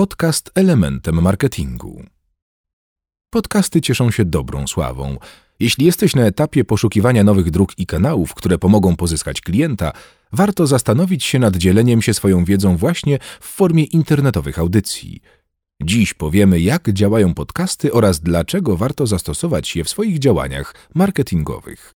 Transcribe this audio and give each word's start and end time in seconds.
Podcast 0.00 0.50
elementem 0.54 1.22
marketingu. 1.22 2.04
Podcasty 3.30 3.80
cieszą 3.80 4.10
się 4.10 4.24
dobrą 4.24 4.66
sławą. 4.66 5.16
Jeśli 5.58 5.86
jesteś 5.86 6.16
na 6.16 6.22
etapie 6.22 6.64
poszukiwania 6.64 7.24
nowych 7.24 7.50
dróg 7.50 7.78
i 7.78 7.86
kanałów, 7.86 8.34
które 8.34 8.58
pomogą 8.58 8.96
pozyskać 8.96 9.40
klienta, 9.40 9.92
warto 10.32 10.66
zastanowić 10.66 11.24
się 11.24 11.38
nad 11.38 11.56
dzieleniem 11.56 12.02
się 12.02 12.14
swoją 12.14 12.44
wiedzą 12.44 12.76
właśnie 12.76 13.18
w 13.40 13.46
formie 13.46 13.84
internetowych 13.84 14.58
audycji. 14.58 15.20
Dziś 15.82 16.14
powiemy, 16.14 16.60
jak 16.60 16.92
działają 16.92 17.34
podcasty 17.34 17.92
oraz 17.92 18.20
dlaczego 18.20 18.76
warto 18.76 19.06
zastosować 19.06 19.76
je 19.76 19.84
w 19.84 19.90
swoich 19.90 20.18
działaniach 20.18 20.74
marketingowych. 20.94 21.94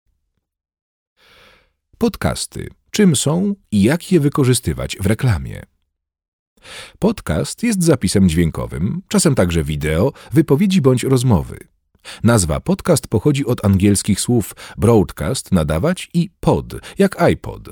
Podcasty. 1.98 2.68
Czym 2.90 3.16
są 3.16 3.54
i 3.70 3.82
jak 3.82 4.12
je 4.12 4.20
wykorzystywać 4.20 4.96
w 5.00 5.06
reklamie? 5.06 5.73
Podcast 6.98 7.62
jest 7.62 7.82
zapisem 7.82 8.28
dźwiękowym, 8.28 9.02
czasem 9.08 9.34
także 9.34 9.64
wideo, 9.64 10.12
wypowiedzi 10.32 10.80
bądź 10.80 11.02
rozmowy. 11.02 11.58
Nazwa 12.22 12.60
podcast 12.60 13.08
pochodzi 13.08 13.46
od 13.46 13.64
angielskich 13.64 14.20
słów 14.20 14.56
broadcast, 14.78 15.52
nadawać 15.52 16.10
i 16.14 16.30
pod, 16.40 16.74
jak 16.98 17.22
iPod. 17.22 17.68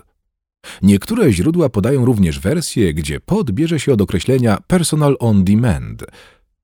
Niektóre 0.83 1.33
źródła 1.33 1.69
podają 1.69 2.05
również 2.05 2.41
wersję, 2.41 2.95
gdzie 2.95 3.21
pod 3.21 3.51
bierze 3.51 3.81
się 3.81 3.93
od 3.93 4.01
określenia 4.01 4.59
personal 4.67 5.17
on 5.19 5.45
demand. 5.45 6.05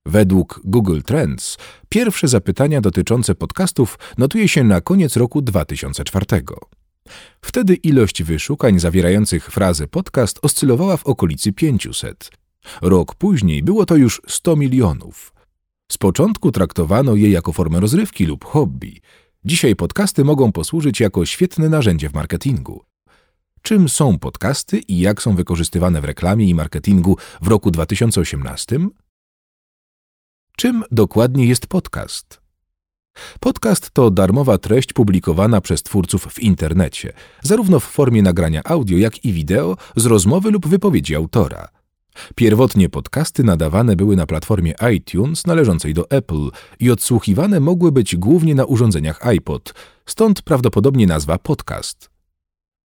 Według 0.07 0.61
Google 0.65 1.01
Trends 1.01 1.59
pierwsze 1.89 2.29
zapytania 2.29 2.81
dotyczące 2.81 3.35
podcastów 3.35 3.99
notuje 4.19 4.49
się 4.49 4.65
na 4.65 4.81
koniec 4.81 5.17
roku 5.17 5.43
2004. 5.43 6.27
Wtedy 7.43 7.75
ilość 7.75 8.23
wyszukań 8.23 8.79
zawierających 8.79 9.51
frazę 9.51 9.87
podcast 9.87 10.39
oscylowała 10.43 10.97
w 10.97 11.07
okolicy 11.07 11.53
500. 11.53 12.31
Rok 12.83 13.15
później 13.15 13.63
było 13.63 13.87
to 13.87 13.97
już 13.97 14.23
100 14.29 14.57
milionów. 14.57 15.33
Z 15.93 15.99
początku 15.99 16.53
traktowano 16.53 17.15
je 17.15 17.31
jako 17.31 17.53
formę 17.53 17.81
rozrywki 17.81 18.27
lub 18.27 18.45
hobby. 18.45 19.01
Dzisiaj 19.45 19.77
podcasty 19.77 20.25
mogą 20.25 20.53
posłużyć 20.53 21.01
jako 21.01 21.27
świetne 21.27 21.69
narzędzie 21.69 22.09
w 22.09 22.15
marketingu. 22.15 22.85
Czym 23.63 23.89
są 23.89 24.19
podcasty 24.19 24.79
i 24.79 24.99
jak 24.99 25.23
są 25.23 25.37
wykorzystywane 25.37 26.01
w 26.01 26.05
reklamie 26.05 26.49
i 26.49 26.55
marketingu 26.55 27.17
w 27.43 27.49
roku 27.49 27.71
2018? 27.71 28.79
Czym 30.57 30.85
dokładnie 30.91 31.47
jest 31.47 31.67
podcast? 31.67 32.48
Podcast 33.41 33.91
to 33.91 34.11
darmowa 34.11 34.59
treść 34.59 34.93
publikowana 34.93 35.61
przez 35.61 35.83
twórców 35.83 36.25
w 36.25 36.43
internecie, 36.43 37.13
zarówno 37.43 37.81
w 37.81 37.85
formie 37.85 38.23
nagrania 38.23 38.61
audio, 38.65 38.99
jak 38.99 39.25
i 39.25 39.33
wideo 39.33 39.77
z 39.97 40.07
rozmowy 40.07 40.51
lub 40.51 40.69
wypowiedzi 40.69 41.15
autora. 41.15 41.69
Pierwotnie 42.35 42.89
podcasty 42.89 43.45
nadawane 43.45 43.97
były 43.97 44.17
na 44.17 44.27
platformie 44.27 44.75
iTunes 44.95 45.47
należącej 45.47 45.95
do 45.95 46.11
Apple 46.11 46.51
i 46.81 46.91
odsłuchiwane 46.91 47.61
mogły 47.61 47.93
być 47.93 48.17
głównie 48.17 48.55
na 48.55 48.65
urządzeniach 48.65 49.27
iPod, 49.27 49.75
stąd 50.07 50.43
prawdopodobnie 50.43 51.07
nazwa 51.07 51.39
podcast. 51.39 52.08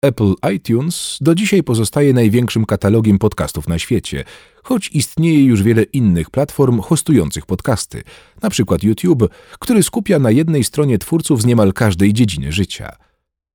Apple 0.06 0.34
iTunes 0.54 1.18
do 1.20 1.34
dzisiaj 1.34 1.62
pozostaje 1.62 2.12
największym 2.12 2.66
katalogiem 2.66 3.18
podcastów 3.18 3.68
na 3.68 3.78
świecie, 3.78 4.24
choć 4.62 4.88
istnieje 4.88 5.44
już 5.44 5.62
wiele 5.62 5.82
innych 5.82 6.30
platform 6.30 6.80
hostujących 6.80 7.46
podcasty, 7.46 8.02
np. 8.42 8.76
YouTube, 8.82 9.28
który 9.58 9.82
skupia 9.82 10.18
na 10.18 10.30
jednej 10.30 10.64
stronie 10.64 10.98
twórców 10.98 11.42
z 11.42 11.46
niemal 11.46 11.72
każdej 11.72 12.12
dziedziny 12.12 12.52
życia. 12.52 12.96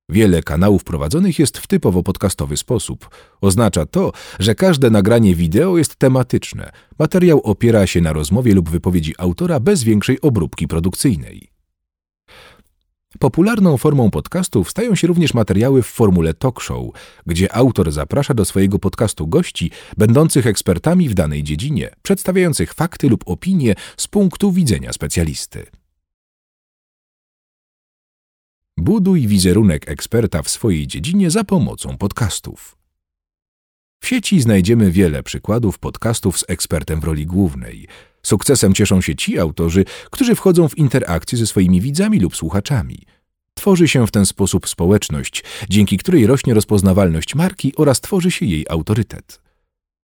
Wiele 0.08 0.42
kanałów 0.42 0.84
prowadzonych 0.84 1.38
jest 1.38 1.58
w 1.58 1.66
typowo 1.66 2.02
podcastowy 2.02 2.56
sposób. 2.56 3.08
Oznacza 3.40 3.86
to, 3.86 4.12
że 4.38 4.54
każde 4.54 4.90
nagranie 4.90 5.34
wideo 5.34 5.78
jest 5.78 5.96
tematyczne. 5.96 6.72
Materiał 6.98 7.40
opiera 7.40 7.86
się 7.86 8.00
na 8.00 8.12
rozmowie 8.12 8.54
lub 8.54 8.70
wypowiedzi 8.70 9.14
autora 9.18 9.60
bez 9.60 9.84
większej 9.84 10.20
obróbki 10.20 10.68
produkcyjnej. 10.68 11.51
Popularną 13.18 13.76
formą 13.76 14.10
podcastów 14.10 14.70
stają 14.70 14.94
się 14.94 15.06
również 15.06 15.34
materiały 15.34 15.82
w 15.82 15.86
formule 15.86 16.34
talk 16.34 16.60
show, 16.60 16.86
gdzie 17.26 17.54
autor 17.54 17.92
zaprasza 17.92 18.34
do 18.34 18.44
swojego 18.44 18.78
podcastu 18.78 19.26
gości 19.26 19.70
będących 19.96 20.46
ekspertami 20.46 21.08
w 21.08 21.14
danej 21.14 21.42
dziedzinie, 21.42 21.90
przedstawiających 22.02 22.74
fakty 22.74 23.08
lub 23.08 23.22
opinie 23.26 23.74
z 23.96 24.08
punktu 24.08 24.52
widzenia 24.52 24.92
specjalisty. 24.92 25.66
Buduj 28.76 29.26
wizerunek 29.26 29.90
eksperta 29.90 30.42
w 30.42 30.50
swojej 30.50 30.86
dziedzinie 30.86 31.30
za 31.30 31.44
pomocą 31.44 31.96
podcastów. 31.98 32.76
W 34.02 34.06
sieci 34.06 34.40
znajdziemy 34.40 34.90
wiele 34.90 35.22
przykładów 35.22 35.78
podcastów 35.78 36.38
z 36.38 36.44
ekspertem 36.48 37.00
w 37.00 37.04
roli 37.04 37.26
głównej. 37.26 37.88
Sukcesem 38.26 38.74
cieszą 38.74 39.00
się 39.00 39.14
ci 39.14 39.38
autorzy, 39.38 39.84
którzy 40.10 40.34
wchodzą 40.34 40.68
w 40.68 40.78
interakcję 40.78 41.38
ze 41.38 41.46
swoimi 41.46 41.80
widzami 41.80 42.20
lub 42.20 42.36
słuchaczami. 42.36 42.98
Tworzy 43.54 43.88
się 43.88 44.06
w 44.06 44.10
ten 44.10 44.26
sposób 44.26 44.68
społeczność, 44.68 45.44
dzięki 45.68 45.98
której 45.98 46.26
rośnie 46.26 46.54
rozpoznawalność 46.54 47.34
marki 47.34 47.72
oraz 47.76 48.00
tworzy 48.00 48.30
się 48.30 48.46
jej 48.46 48.66
autorytet. 48.68 49.40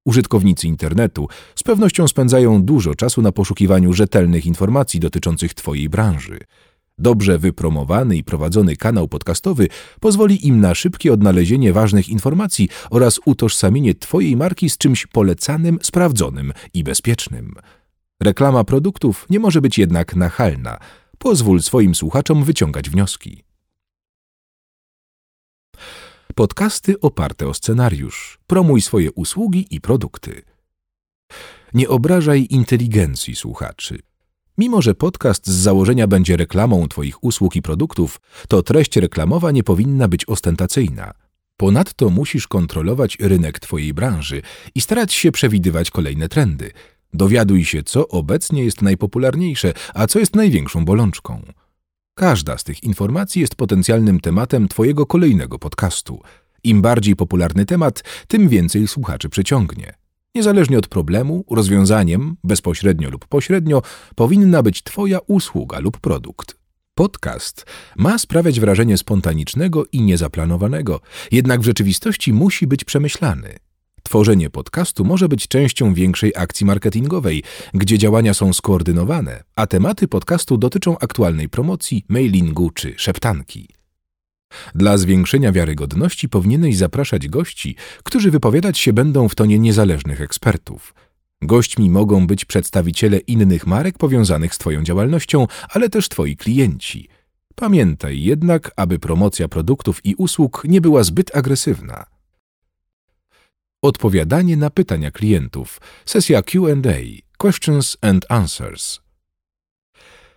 Użytkownicy 0.05 0.67
internetu 0.67 1.29
z 1.55 1.63
pewnością 1.63 2.09
spędzają 2.09 2.63
dużo 2.63 2.95
czasu 2.95 3.23
na 3.23 3.33
poszukiwaniu 3.33 3.93
rzetelnych 3.93 4.47
informacji 4.47 5.01
dotyczących 5.01 5.55
Twojej 5.55 5.89
branży. 5.89 6.39
Dobrze 6.99 7.39
wypromowany 7.39 8.17
i 8.17 8.25
prowadzony 8.25 8.77
kanał 8.77 9.09
podcastowy 9.09 9.69
pozwoli 10.01 10.47
im 10.47 10.61
na 10.61 10.75
szybkie 10.75 11.13
odnalezienie 11.13 11.73
ważnych 11.73 12.09
informacji 12.09 12.69
oraz 12.91 13.21
utożsamienie 13.25 13.95
Twojej 13.95 14.37
marki 14.37 14.71
z 14.71 14.79
czymś 14.79 15.07
polecanym, 15.07 15.79
sprawdzonym 15.83 16.53
i 16.75 16.85
bezpiecznym. 16.85 17.55
Reklama 18.23 18.65
produktów 18.65 19.27
nie 19.31 19.39
może 19.39 19.61
być 19.61 19.79
jednak 19.79 20.17
nachalna. 20.17 20.79
Pozwól 21.19 21.63
swoim 21.63 21.95
słuchaczom 21.95 22.45
wyciągać 22.45 22.91
wnioski. 22.91 23.45
Podcasty 26.35 27.01
oparte 27.01 27.49
o 27.49 27.55
scenariusz. 27.55 28.39
Promuj 28.47 28.81
swoje 28.81 29.13
usługi 29.13 29.67
i 29.71 29.81
produkty. 29.81 30.43
Nie 31.75 31.89
obrażaj 31.89 32.47
inteligencji 32.51 33.37
słuchaczy. 33.37 33.99
Mimo, 34.59 34.83
że 34.83 34.95
podcast 34.95 35.47
z 35.47 35.55
założenia 35.55 36.07
będzie 36.07 36.37
reklamą 36.37 36.89
Twoich 36.89 37.25
usług 37.25 37.57
i 37.57 37.63
produktów, 37.63 38.21
to 38.49 38.63
treść 38.63 38.97
reklamowa 38.97 39.51
nie 39.51 39.63
powinna 39.63 40.09
być 40.09 40.25
ostentacyjna. 40.29 41.13
Ponadto 41.57 42.11
musisz 42.11 42.49
kontrolować 42.49 43.17
rynek 43.21 43.59
Twojej 43.59 43.95
branży 43.95 44.43
i 44.75 44.81
starać 44.81 45.13
się 45.13 45.33
przewidywać 45.33 45.91
kolejne 45.91 46.29
trendy. 46.29 46.71
Dowiaduj 47.15 47.65
się, 47.65 47.83
co 47.83 48.09
obecnie 48.09 48.65
jest 48.65 48.83
najpopularniejsze, 48.83 49.73
a 49.95 50.07
co 50.07 50.19
jest 50.19 50.37
największą 50.37 50.85
bolączką. 50.85 51.43
Każda 52.15 52.59
z 52.59 52.65
tych 52.65 52.83
informacji 52.83 53.41
jest 53.41 53.55
potencjalnym 53.55 54.21
tematem 54.21 54.69
Twojego 54.69 55.07
kolejnego 55.07 55.59
podcastu. 55.59 56.23
Im 56.65 56.83
bardziej 56.83 57.17
popularny 57.17 57.67
temat, 57.67 58.05
tym 58.29 58.49
więcej 58.49 58.89
słuchaczy 58.89 59.29
przyciągnie. 59.29 59.95
Niezależnie 60.35 60.79
od 60.79 60.89
problemu, 60.89 61.45
rozwiązaniem, 61.51 62.37
bezpośrednio 62.45 63.11
lub 63.11 63.27
pośrednio, 63.27 63.83
powinna 64.15 64.63
być 64.63 64.83
Twoja 64.83 65.19
usługa 65.27 65.79
lub 65.79 65.99
produkt. 65.99 66.57
Podcast 66.95 67.67
ma 67.97 68.19
sprawiać 68.19 68.61
wrażenie 68.61 68.99
spontanicznego 68.99 69.85
i 69.93 70.03
niezaplanowanego, 70.03 71.01
jednak 71.33 71.61
w 71.61 71.65
rzeczywistości 71.65 72.33
musi 72.33 72.67
być 72.67 72.85
przemyślany. 72.85 73.68
Tworzenie 74.09 74.51
podcastu 74.51 75.05
może 75.05 75.29
być 75.29 75.49
częścią 75.49 75.95
większej 75.95 76.33
akcji 76.37 76.67
marketingowej, 76.67 77.43
gdzie 77.75 77.99
działania 77.99 78.35
są 78.35 78.53
skoordynowane, 78.53 79.45
a 79.57 79.67
tematy 79.67 80.09
podcastu 80.09 80.59
dotyczą 80.59 80.99
aktualnej 80.99 81.49
promocji, 81.49 82.05
mailingu 82.09 82.71
czy 82.71 82.95
szeptanki. 82.97 83.69
Dla 84.75 84.99
zwiększenia 84.99 85.53
wiarygodności 85.53 86.29
powinieneś 86.29 86.77
zapraszać 86.77 87.29
gości, 87.29 87.77
którzy 88.03 88.31
wypowiadać 88.31 88.79
się 88.79 88.93
będą 88.93 89.29
w 89.29 89.35
tonie 89.35 89.59
niezależnych 89.59 90.21
ekspertów. 90.21 90.95
Gośćmi 91.43 91.91
mogą 91.91 92.27
być 92.27 92.45
przedstawiciele 92.45 93.19
innych 93.19 93.67
marek 93.67 93.99
powiązanych 93.99 94.55
z 94.55 94.59
Twoją 94.59 94.83
działalnością, 94.83 95.47
ale 95.69 95.89
też 95.89 96.09
Twoi 96.09 96.37
klienci. 96.37 97.09
Pamiętaj 97.55 98.23
jednak, 98.23 98.71
aby 98.77 98.99
promocja 98.99 99.49
produktów 99.49 100.01
i 100.05 100.15
usług 100.15 100.63
nie 100.65 100.81
była 100.81 101.03
zbyt 101.03 101.37
agresywna. 101.37 102.18
Odpowiadanie 103.83 104.57
na 104.57 104.71
pytania 104.71 105.11
klientów. 105.11 105.81
Sesja 106.07 106.43
QA 106.43 106.75
Questions 107.37 107.97
and 108.01 108.27
Answers. 108.29 109.01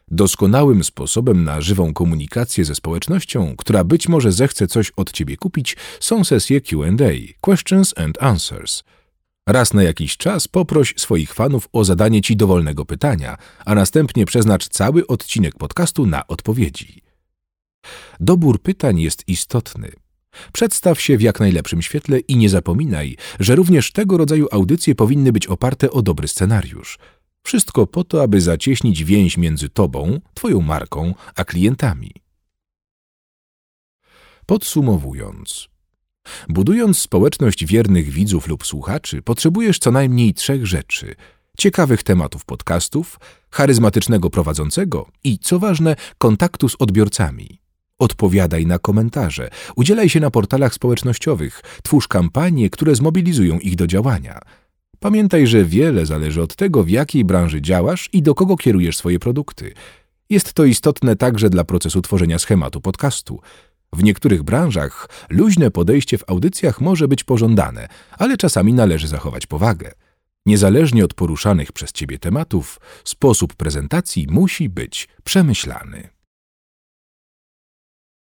Doskonałym 0.08 0.84
sposobem 0.84 1.44
na 1.44 1.62
żywą 1.62 1.94
komunikację 1.94 2.66
ze 2.66 2.76
społecznością, 2.76 3.56
która 3.58 3.84
być 3.84 4.08
może 4.08 4.32
zechce 4.32 4.68
coś 4.68 4.92
od 4.92 5.12
ciebie 5.12 5.38
kupić, 5.38 5.78
są 6.00 6.24
sesje 6.24 6.62
QA 6.62 7.08
Questions 7.42 7.94
and 7.98 8.24
Answers. 8.24 8.84
Raz 9.48 9.74
na 9.74 9.84
jakiś 9.84 10.18
czas 10.18 10.48
poproś 10.48 10.94
swoich 10.98 11.34
fanów 11.34 11.70
o 11.74 11.84
zadanie 11.84 12.22
ci 12.22 12.36
dowolnego 12.36 12.86
pytania, 12.86 13.38
a 13.66 13.76
następnie 13.76 14.26
przeznacz 14.26 14.68
cały 14.68 15.08
odcinek 15.08 15.56
podcastu 15.58 16.06
na 16.06 16.28
odpowiedzi. 16.28 17.02
Dobór 18.20 18.62
pytań 18.62 19.00
jest 19.00 19.24
istotny. 19.28 20.01
Przedstaw 20.54 21.02
się 21.02 21.18
w 21.18 21.22
jak 21.22 21.40
najlepszym 21.40 21.82
świetle 21.82 22.20
i 22.20 22.38
nie 22.38 22.50
zapominaj, 22.50 23.18
że 23.40 23.56
również 23.56 23.92
tego 23.92 24.18
rodzaju 24.18 24.48
audycje 24.52 24.96
powinny 24.96 25.32
być 25.32 25.48
oparte 25.48 25.92
o 25.92 26.02
dobry 26.02 26.28
scenariusz. 26.28 27.00
Wszystko 27.44 27.88
po 27.88 28.04
to, 28.04 28.24
aby 28.24 28.42
zacieśnić 28.42 29.04
więź 29.04 29.38
między 29.38 29.70
tobą, 29.70 30.20
twoją 30.34 30.62
marką, 30.62 31.14
a 31.36 31.46
klientami. 31.46 32.12
Podsumowując, 34.46 35.70
budując 36.50 37.00
społeczność 37.00 37.66
wiernych 37.66 38.10
widzów 38.10 38.48
lub 38.48 38.66
słuchaczy, 38.66 39.22
potrzebujesz 39.22 39.80
co 39.80 39.92
najmniej 39.92 40.34
trzech 40.34 40.68
rzeczy: 40.68 41.16
ciekawych 41.58 42.04
tematów 42.04 42.46
podcastów, 42.46 43.20
charyzmatycznego 43.52 44.30
prowadzącego 44.30 45.10
i, 45.24 45.40
co 45.40 45.60
ważne, 45.60 45.96
kontaktu 46.18 46.70
z 46.70 46.76
odbiorcami. 46.80 47.61
Odpowiadaj 48.02 48.66
na 48.66 48.80
komentarze, 48.80 49.50
udzielaj 49.76 50.10
się 50.10 50.20
na 50.20 50.32
portalach 50.32 50.74
społecznościowych, 50.74 51.62
twórz 51.84 52.08
kampanie, 52.08 52.70
które 52.70 52.96
zmobilizują 52.96 53.60
ich 53.60 53.76
do 53.76 53.88
działania. 53.88 54.40
Pamiętaj, 55.00 55.48
że 55.48 55.66
wiele 55.66 56.06
zależy 56.06 56.42
od 56.42 56.56
tego, 56.56 56.84
w 56.84 56.90
jakiej 56.90 57.26
branży 57.26 57.62
działasz 57.62 58.10
i 58.14 58.22
do 58.22 58.36
kogo 58.36 58.58
kierujesz 58.58 58.98
swoje 58.98 59.20
produkty. 59.20 59.74
Jest 60.30 60.54
to 60.54 60.66
istotne 60.66 61.16
także 61.16 61.50
dla 61.50 61.64
procesu 61.64 62.02
tworzenia 62.02 62.40
schematu 62.40 62.82
podcastu. 62.82 63.42
W 63.94 64.04
niektórych 64.04 64.44
branżach 64.44 65.10
luźne 65.30 65.72
podejście 65.72 66.18
w 66.18 66.30
audycjach 66.30 66.82
może 66.82 67.08
być 67.08 67.24
pożądane, 67.24 67.88
ale 68.18 68.38
czasami 68.38 68.74
należy 68.74 69.08
zachować 69.08 69.48
powagę. 69.48 69.92
Niezależnie 70.46 71.06
od 71.06 71.14
poruszanych 71.14 71.72
przez 71.72 71.92
ciebie 71.92 72.20
tematów, 72.20 72.80
sposób 73.04 73.56
prezentacji 73.56 74.28
musi 74.30 74.70
być 74.70 75.08
przemyślany. 75.24 76.21